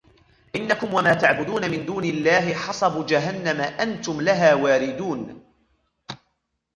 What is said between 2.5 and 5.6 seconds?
حصب جهنم أنتم لها واردون